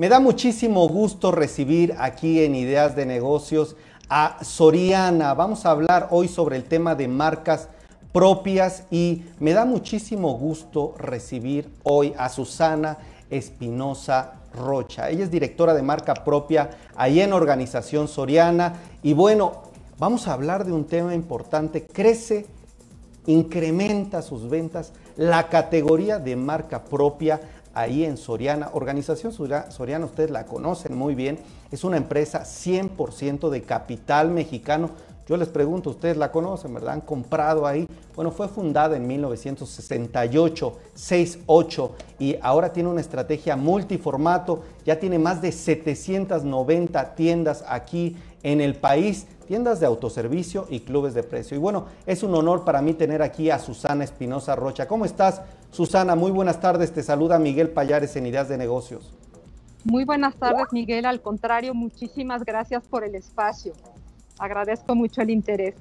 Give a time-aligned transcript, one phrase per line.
[0.00, 3.76] Me da muchísimo gusto recibir aquí en Ideas de Negocios
[4.08, 5.34] a Soriana.
[5.34, 7.68] Vamos a hablar hoy sobre el tema de marcas
[8.10, 12.96] propias y me da muchísimo gusto recibir hoy a Susana
[13.28, 15.10] Espinosa Rocha.
[15.10, 19.64] Ella es directora de marca propia ahí en Organización Soriana y bueno,
[19.98, 21.84] vamos a hablar de un tema importante.
[21.84, 22.46] Crece,
[23.26, 27.38] incrementa sus ventas la categoría de marca propia
[27.74, 28.70] ahí en Soriana.
[28.72, 31.38] Organización Soriana, ustedes la conocen muy bien,
[31.70, 34.90] es una empresa 100% de capital mexicano.
[35.28, 36.94] Yo les pregunto, ustedes la conocen, ¿verdad?
[36.94, 37.86] Han comprado ahí.
[38.16, 44.64] Bueno, fue fundada en 1968, 68 y ahora tiene una estrategia multiformato.
[44.84, 51.14] Ya tiene más de 790 tiendas aquí en el país, tiendas de autoservicio y clubes
[51.14, 51.56] de precio.
[51.56, 54.88] Y bueno, es un honor para mí tener aquí a Susana Espinosa Rocha.
[54.88, 56.16] ¿Cómo estás, Susana?
[56.16, 56.92] Muy buenas tardes.
[56.92, 59.12] Te saluda Miguel Payares en Ideas de Negocios.
[59.84, 61.06] Muy buenas tardes, Miguel.
[61.06, 63.72] Al contrario, muchísimas gracias por el espacio.
[64.38, 65.74] Agradezco mucho el interés.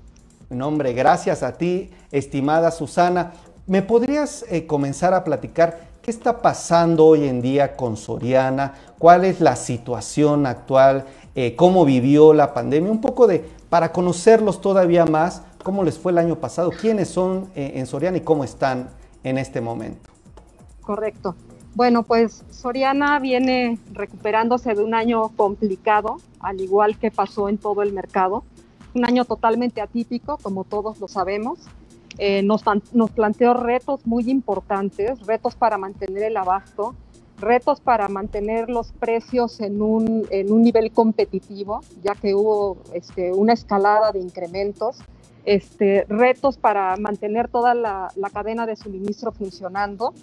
[0.49, 3.33] No, hombre, gracias a ti, estimada Susana.
[3.67, 8.73] ¿Me podrías eh, comenzar a platicar qué está pasando hoy en día con Soriana?
[8.97, 11.05] ¿Cuál es la situación actual?
[11.35, 12.91] Eh, ¿Cómo vivió la pandemia?
[12.91, 17.49] Un poco de, para conocerlos todavía más, cómo les fue el año pasado, quiénes son
[17.55, 18.89] eh, en Soriana y cómo están
[19.23, 20.09] en este momento.
[20.81, 21.35] Correcto.
[21.75, 27.83] Bueno, pues Soriana viene recuperándose de un año complicado, al igual que pasó en todo
[27.83, 28.43] el mercado.
[28.95, 31.59] Un año totalmente atípico, como todos lo sabemos.
[32.17, 32.63] Eh, nos,
[33.13, 36.95] planteó retos muy importantes, retos para mantener el abasto,
[37.39, 43.31] retos para mantener los precios en un, en un nivel competitivo, ya que hubo este,
[43.31, 44.97] una escalada de incrementos,
[45.50, 50.14] este, retos para mantener toda la, la cadena de suministro funcionando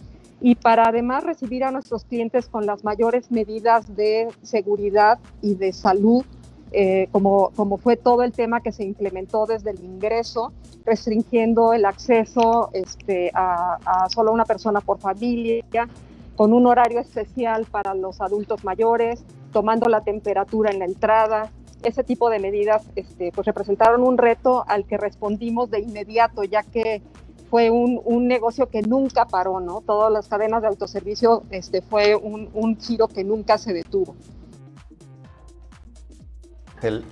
[0.40, 5.72] y para además recibir a nuestros clientes con las mayores medidas de seguridad y de
[5.72, 6.24] salud,
[6.70, 10.52] eh, como, como fue todo el tema que se implementó desde el ingreso,
[10.84, 15.88] restringiendo el acceso este, a, a solo una persona por familia,
[16.36, 21.50] con un horario especial para los adultos mayores, tomando la temperatura en la entrada.
[21.86, 26.64] Ese tipo de medidas este, pues representaron un reto al que respondimos de inmediato, ya
[26.64, 27.00] que
[27.48, 29.82] fue un, negocio que nunca paró, ¿no?
[29.82, 34.16] Todas las cadenas de autoservicio este, fue un, giro que nunca se detuvo.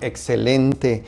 [0.01, 1.05] excelente.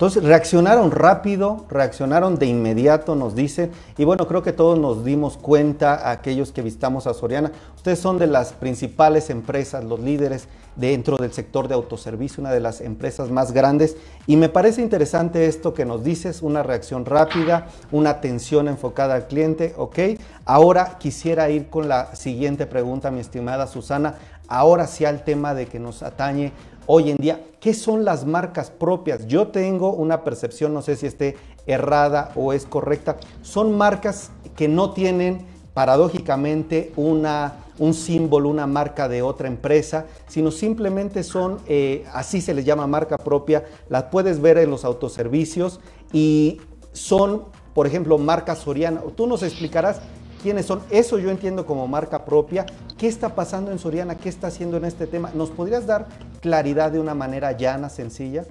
[0.00, 5.36] Entonces reaccionaron rápido, reaccionaron de inmediato, nos dicen, y bueno, creo que todos nos dimos
[5.36, 11.18] cuenta, aquellos que visitamos a Soriana, ustedes son de las principales empresas, los líderes dentro
[11.18, 15.74] del sector de autoservicio, una de las empresas más grandes, y me parece interesante esto
[15.74, 19.98] que nos dices, una reacción rápida, una atención enfocada al cliente, ¿ok?
[20.46, 24.14] Ahora quisiera ir con la siguiente pregunta, mi estimada Susana,
[24.48, 26.52] ahora sí al tema de que nos atañe
[26.92, 27.40] hoy en día.
[27.60, 29.28] ¿Qué son las marcas propias?
[29.28, 31.36] Yo tengo una percepción, no sé si esté
[31.66, 33.16] errada o es correcta.
[33.42, 40.50] Son marcas que no tienen paradójicamente una, un símbolo, una marca de otra empresa, sino
[40.50, 45.78] simplemente son, eh, así se les llama marca propia, las puedes ver en los autoservicios
[46.12, 49.00] y son, por ejemplo, marca Soriana.
[49.14, 50.00] Tú nos explicarás
[50.42, 50.80] quiénes son.
[50.90, 52.66] Eso yo entiendo como marca propia.
[52.98, 54.16] ¿Qué está pasando en Soriana?
[54.16, 55.30] ¿Qué está haciendo en este tema?
[55.34, 56.06] ¿Nos podrías dar
[56.40, 58.44] claridad de una manera llana, sencilla?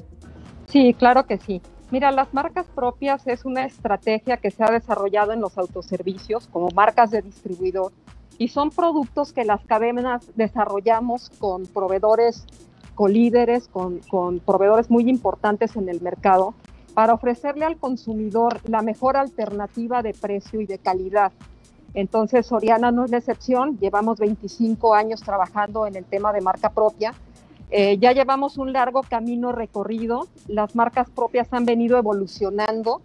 [0.68, 1.62] Sí, claro que sí.
[1.92, 6.70] Mira, las marcas propias es una estrategia que se ha desarrollado en los autoservicios como
[6.70, 7.92] marcas de distribuidor
[8.38, 12.46] y son productos que las cadenas desarrollamos con proveedores,
[12.94, 16.54] con líderes, con, con proveedores muy importantes en el mercado
[16.94, 21.32] para ofrecerle al consumidor la mejor alternativa de precio y de calidad
[21.94, 26.70] entonces, Soriana no es la excepción, llevamos 25 años trabajando en el tema de marca
[26.70, 27.14] propia.
[27.72, 33.02] Eh, ya llevamos un largo camino recorrido, las marcas propias han venido evolucionando,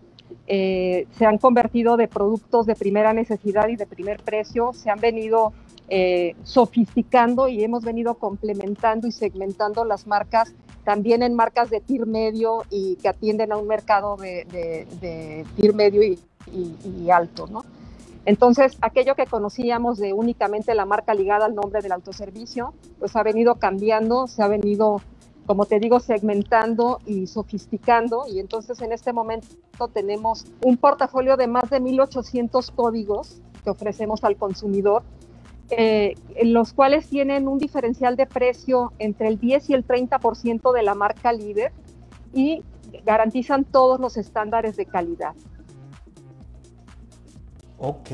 [0.46, 5.00] eh, se han convertido de productos de primera necesidad y de primer precio, se han
[5.00, 5.52] venido
[5.88, 12.06] eh, sofisticando y hemos venido complementando y segmentando las marcas también en marcas de TIR
[12.06, 16.18] medio y que atienden a un mercado de, TIR medio y,
[16.52, 17.64] y, y alto, ¿no?
[18.26, 23.22] Entonces, aquello que conocíamos de únicamente la marca ligada al nombre del autoservicio, pues ha
[23.22, 25.02] venido cambiando, se ha venido,
[25.46, 28.24] como te digo, segmentando y sofisticando.
[28.26, 34.24] Y entonces en este momento tenemos un portafolio de más de 1.800 códigos que ofrecemos
[34.24, 35.02] al consumidor,
[35.70, 40.82] eh, los cuales tienen un diferencial de precio entre el 10 y el 30% de
[40.82, 41.72] la marca líder
[42.32, 42.62] y
[43.04, 45.34] garantizan todos los estándares de calidad.
[47.78, 48.10] Ok,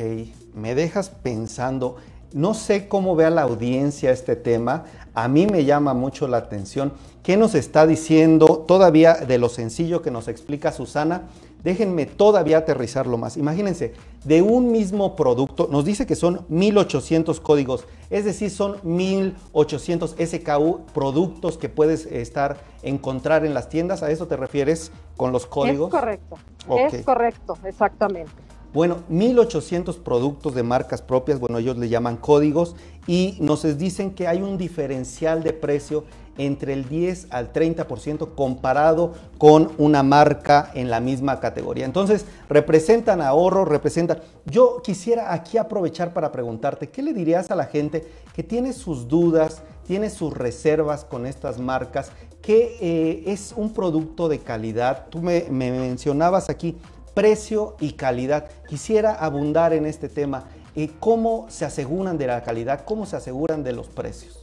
[0.54, 1.96] me dejas pensando,
[2.32, 4.84] No sé cómo vea la audiencia este tema.
[5.14, 6.92] A mí me llama mucho la atención.
[7.24, 11.22] ¿Qué nos está diciendo todavía de lo sencillo que nos explica Susana?
[11.64, 13.36] Déjenme todavía aterrizarlo más.
[13.36, 20.14] Imagínense, de un mismo producto, nos dice que son 1800 códigos, es decir, son 1800
[20.24, 24.04] SKU productos que puedes estar encontrar en las tiendas.
[24.04, 25.88] ¿A eso te refieres con los códigos?
[25.88, 26.38] Es correcto.
[26.78, 28.49] Es correcto, exactamente.
[28.72, 32.76] Bueno, 1800 productos de marcas propias, bueno, ellos le llaman códigos
[33.08, 36.04] y nos dicen que hay un diferencial de precio
[36.38, 41.84] entre el 10 al 30% comparado con una marca en la misma categoría.
[41.84, 44.20] Entonces, representan ahorro, representan...
[44.46, 49.08] Yo quisiera aquí aprovechar para preguntarte, ¿qué le dirías a la gente que tiene sus
[49.08, 55.08] dudas, tiene sus reservas con estas marcas, que eh, es un producto de calidad?
[55.10, 56.76] Tú me, me mencionabas aquí
[57.14, 58.48] precio y calidad.
[58.68, 60.44] Quisiera abundar en este tema.
[60.74, 62.84] Eh, ¿Cómo se aseguran de la calidad?
[62.84, 64.42] ¿Cómo se aseguran de los precios?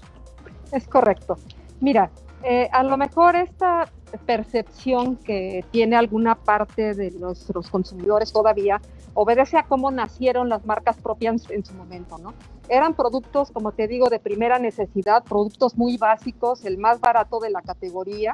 [0.71, 1.37] Es correcto.
[1.79, 2.11] Mira,
[2.43, 3.89] eh, a lo mejor esta
[4.25, 8.81] percepción que tiene alguna parte de nuestros consumidores todavía
[9.13, 12.33] obedece a cómo nacieron las marcas propias en su momento, ¿no?
[12.69, 17.49] Eran productos, como te digo, de primera necesidad, productos muy básicos, el más barato de
[17.49, 18.33] la categoría,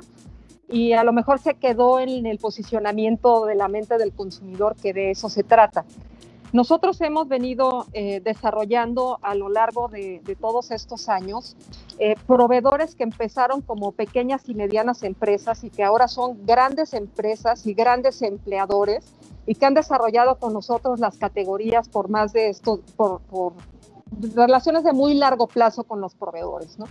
[0.74, 4.92] y a lo mejor se quedó en el posicionamiento de la mente del consumidor, que
[4.92, 5.86] de eso se trata.
[6.52, 11.56] Nosotros hemos venido eh, desarrollando a lo largo de, todos estos años
[12.00, 17.68] eh, proveedores que empezaron como pequeñas y medianas empresas y que ahora son grandes empresas
[17.68, 19.06] y grandes empleadores
[19.46, 23.22] y que han desarrollado con nosotros las categorías por más de esto, por,
[24.36, 26.80] relaciones de muy largo plazo con los proveedores.
[26.80, 26.86] ¿no?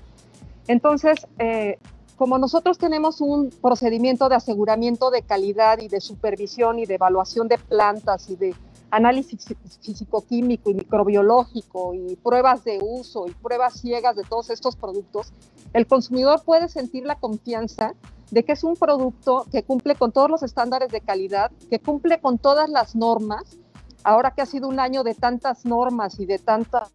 [0.69, 1.79] Entonces, eh,
[2.17, 7.49] como nosotros tenemos un procedimiento de aseguramiento de calidad y de supervisión y de evaluación
[7.49, 8.55] de plantas y de
[8.91, 9.47] análisis
[9.81, 15.33] físico-químico y microbiológico y pruebas de uso y pruebas ciegas de todos estos productos,
[15.73, 17.95] el consumidor puede sentir la confianza
[18.31, 22.21] de que es un producto que cumple con todos los estándares de calidad, que cumple
[22.21, 23.59] con todas las normas.
[24.05, 26.91] Ahora que ha sido un año de tantas normas y de, tantas,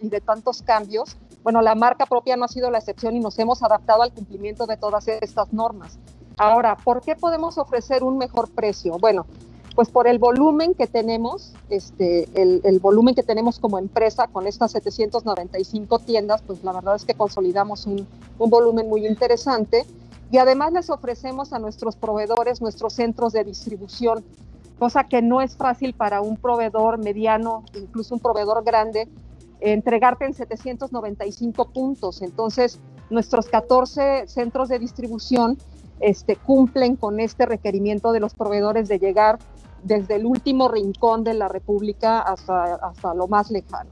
[0.00, 3.38] y de tantos cambios, bueno, la marca propia no ha sido la excepción y nos
[3.38, 5.98] hemos adaptado al cumplimiento de todas estas normas.
[6.36, 8.98] Ahora, ¿por qué podemos ofrecer un mejor precio?
[8.98, 9.26] Bueno,
[9.74, 14.72] pues por el volumen que tenemos, este, el, volumen que tenemos como empresa con estas
[14.72, 18.06] 795 tiendas, pues la verdad es que consolidamos un,
[18.38, 19.86] un volumen muy interesante
[20.30, 24.24] y además les ofrecemos a nuestros proveedores nuestros centros de distribución,
[24.78, 29.08] cosa que no es fácil para un proveedor mediano, incluso un proveedor grande,
[29.60, 32.22] entregarte en 795 puntos.
[32.22, 32.78] Entonces,
[33.10, 35.58] nuestros 14 centros de distribución
[36.00, 39.38] este, cumplen con este requerimiento de los proveedores de llegar
[39.82, 43.90] desde el último rincón de la República hasta, hasta lo más lejano.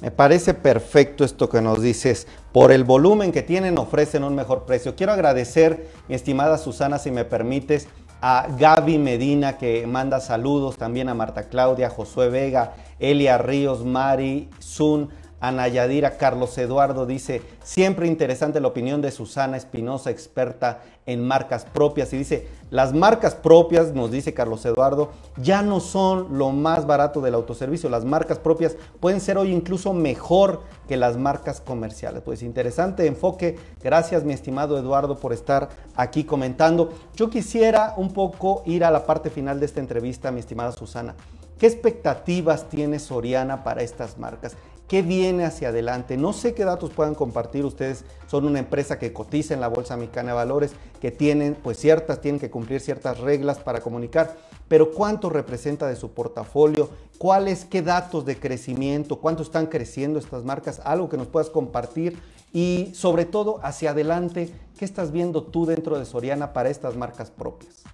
[0.00, 2.28] Me parece perfecto esto que nos dices.
[2.52, 4.94] Por el volumen que tienen ofrecen un mejor precio.
[4.94, 7.88] Quiero agradecer, mi estimada Susana, si me permites,
[8.20, 14.48] a Gaby Medina que manda saludos, también a Marta Claudia, Josué Vega, Elia Ríos, Mari,
[14.60, 15.10] Zun,
[15.40, 21.64] Ana Yadira, Carlos Eduardo dice, siempre interesante la opinión de Susana Espinosa, experta en marcas
[21.64, 22.12] propias.
[22.12, 27.20] Y dice, las marcas propias, nos dice Carlos Eduardo, ya no son lo más barato
[27.20, 27.88] del autoservicio.
[27.88, 32.22] Las marcas propias pueden ser hoy incluso mejor que las marcas comerciales.
[32.22, 33.56] Pues interesante enfoque.
[33.80, 36.92] Gracias mi estimado Eduardo por estar aquí comentando.
[37.14, 41.14] Yo quisiera un poco ir a la parte final de esta entrevista, mi estimada Susana.
[41.58, 44.56] ¿Qué expectativas tiene Soriana para estas marcas?
[44.88, 46.16] ¿Qué viene hacia adelante?
[46.16, 47.66] No sé qué datos puedan compartir.
[47.66, 51.78] Ustedes son una empresa que cotiza en la Bolsa Mexicana de Valores, que tienen pues
[51.78, 54.38] ciertas, tienen que cumplir ciertas reglas para comunicar.
[54.66, 56.88] Pero ¿cuánto representa de su portafolio?
[57.18, 59.16] ¿Cuáles, qué datos de crecimiento?
[59.16, 60.80] ¿Cuánto están creciendo estas marcas?
[60.82, 62.18] Algo que nos puedas compartir.
[62.54, 67.30] Y sobre todo, hacia adelante, ¿qué estás viendo tú dentro de Soriana para estas marcas
[67.30, 67.84] propias?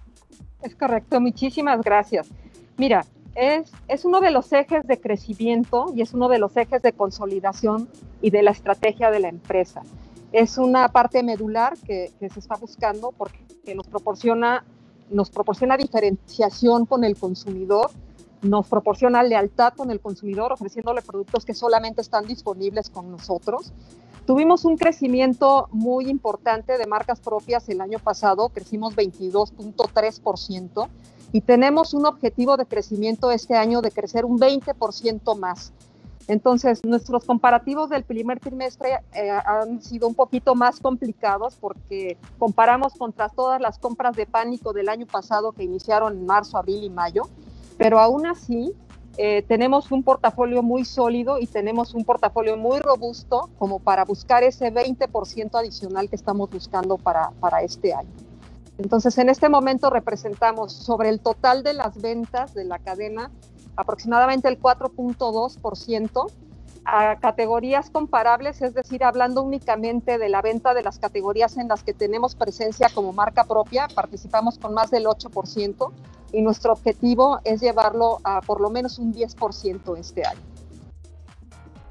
[0.61, 2.29] Es correcto, muchísimas gracias.
[2.77, 6.93] Mira, es, uno de los ejes de crecimiento y es uno de los ejes de
[6.93, 7.89] consolidación
[8.21, 9.83] y de la estrategia de la empresa.
[10.31, 13.39] Es una parte medular que, se está buscando porque
[13.75, 14.63] nos proporciona,
[15.09, 17.91] nos proporciona diferenciación con el consumidor,
[18.41, 23.73] nos proporciona lealtad con el consumidor, ofreciéndole productos que solamente están disponibles con nosotros.
[24.25, 30.87] Tuvimos un crecimiento muy importante de marcas propias el año pasado, crecimos 22.3%
[31.31, 35.73] y tenemos un objetivo de crecimiento este año de crecer un 20% más.
[36.27, 42.93] Entonces, nuestros comparativos del primer trimestre eh, han sido un poquito más complicados porque comparamos
[42.95, 46.89] contra todas las compras de pánico del año pasado que iniciaron en marzo, abril y
[46.89, 47.29] mayo,
[47.77, 48.73] pero aún así
[49.17, 54.43] eh, tenemos un portafolio muy sólido y tenemos un portafolio muy robusto como para buscar
[54.43, 58.09] ese 20% adicional que estamos buscando para, para este año.
[58.77, 63.31] Entonces, en este momento representamos sobre el total de las ventas de la cadena
[63.77, 66.31] aproximadamente el 4.2%
[66.85, 71.83] a categorías comparables, es decir, hablando únicamente de la venta de las categorías en las
[71.83, 75.91] que tenemos presencia como marca propia, participamos con más del 8%
[76.31, 80.41] y nuestro objetivo es llevarlo a por lo menos un 10% este año.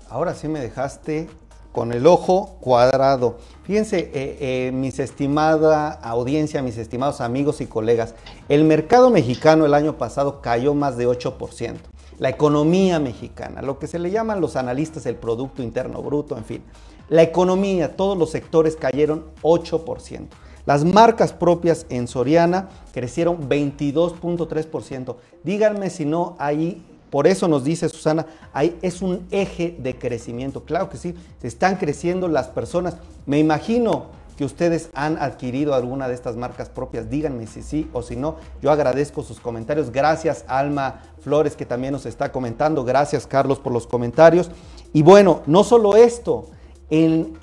[0.08, 1.28] Ahora sí me dejaste
[1.74, 3.38] con el ojo cuadrado.
[3.64, 8.14] Fíjense, eh, eh, mis estimada audiencia, mis estimados amigos y colegas,
[8.48, 11.78] el mercado mexicano el año pasado cayó más de 8%.
[12.18, 16.44] La economía mexicana, lo que se le llaman los analistas el Producto Interno Bruto, en
[16.44, 16.62] fin.
[17.08, 20.28] La economía, todos los sectores cayeron 8%.
[20.66, 25.16] Las marcas propias en Soriana crecieron 22.3%.
[25.42, 26.83] Díganme si no hay
[27.14, 30.64] por eso nos dice Susana, ahí es un eje de crecimiento.
[30.64, 32.97] Claro que sí, se están creciendo las personas.
[33.25, 34.06] Me imagino
[34.37, 37.09] que ustedes han adquirido alguna de estas marcas propias.
[37.09, 38.35] Díganme si sí o si no.
[38.61, 39.92] Yo agradezco sus comentarios.
[39.92, 42.85] Gracias Alma Flores que también nos está comentando.
[42.85, 44.50] Gracias Carlos por los comentarios.
[44.92, 46.47] Y bueno, no solo esto,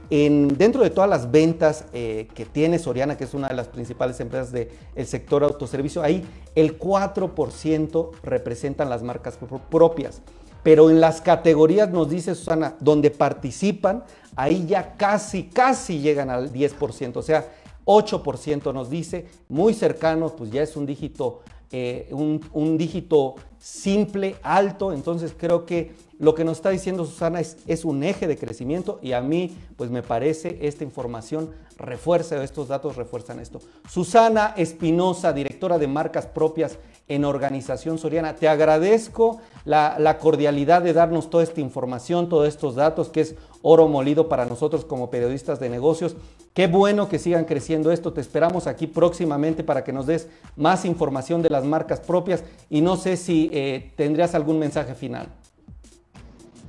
[0.10, 3.68] en, dentro de todas las ventas eh, que tiene Soriana, que es una de las
[3.68, 4.70] principales empresas del
[5.06, 6.24] sector autoservicio, ahí
[6.56, 9.38] el 4% representan las marcas
[9.70, 10.22] propias.
[10.64, 14.04] Pero en las categorías, nos dice Susana, donde participan,
[14.36, 17.18] ahí ya casi, casi llegan al 10%.
[17.18, 17.46] O sea,
[17.86, 21.42] 8% nos dice, muy cercano, pues ya es un dígito,
[21.72, 24.92] eh, un dígito simple, alto.
[24.92, 29.14] Entonces creo que lo que nos está diciendo Susana es, un eje de crecimiento y
[29.14, 33.60] a mí pues me parece esta información refuerza, estos datos refuerzan esto.
[33.90, 36.78] Susana Espinosa, directora de marcas propias
[37.08, 42.76] en Organización Soriana, te agradezco la, la cordialidad de darnos toda esta información, todos estos
[42.76, 46.16] datos, que es oro molido para nosotros como periodistas de negocios.
[46.54, 48.12] Qué bueno que sigan creciendo esto.
[48.12, 50.28] Te esperamos aquí próximamente para que nos des
[50.58, 55.28] más información de las marcas propias y no sé si eh, tendrías algún mensaje final.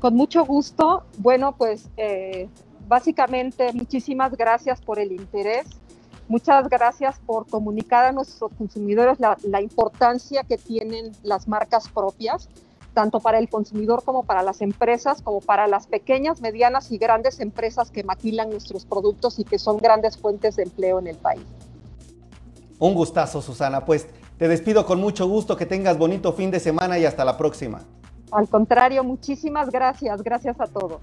[0.01, 1.05] Con mucho gusto.
[1.19, 2.49] Bueno, pues eh,
[2.89, 5.67] básicamente muchísimas gracias por el interés.
[6.29, 12.49] Muchas gracias por comunicar a nuestros consumidores la, importancia que tienen las marcas propias,
[12.95, 17.39] tanto para el consumidor como para las empresas, como para las pequeñas, medianas y grandes
[17.41, 21.45] empresas que maquilan nuestros productos y que son grandes fuentes de empleo en el país.
[22.79, 23.85] Un gustazo, Susana.
[23.85, 24.09] Pues
[24.43, 27.83] te despido con mucho gusto, que tengas bonito fin de semana y hasta la próxima.
[28.33, 30.21] Al contrario, muchísimas gracias.
[30.21, 30.99] Gracias a todos.